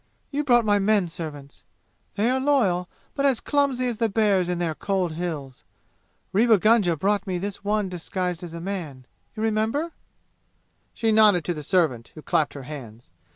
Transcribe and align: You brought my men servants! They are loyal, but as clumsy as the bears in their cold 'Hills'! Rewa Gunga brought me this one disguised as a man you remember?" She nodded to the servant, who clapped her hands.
You 0.31 0.43
brought 0.43 0.65
my 0.65 0.79
men 0.79 1.07
servants! 1.07 1.61
They 2.15 2.27
are 2.31 2.39
loyal, 2.39 2.89
but 3.13 3.23
as 3.23 3.39
clumsy 3.39 3.85
as 3.85 3.99
the 3.99 4.09
bears 4.09 4.49
in 4.49 4.57
their 4.57 4.73
cold 4.73 5.11
'Hills'! 5.13 5.63
Rewa 6.33 6.57
Gunga 6.57 6.97
brought 6.97 7.27
me 7.27 7.37
this 7.37 7.63
one 7.63 7.87
disguised 7.87 8.41
as 8.41 8.55
a 8.55 8.59
man 8.59 9.05
you 9.35 9.43
remember?" 9.43 9.91
She 10.95 11.11
nodded 11.11 11.45
to 11.45 11.53
the 11.53 11.61
servant, 11.61 12.13
who 12.15 12.23
clapped 12.23 12.55
her 12.55 12.63
hands. 12.63 13.11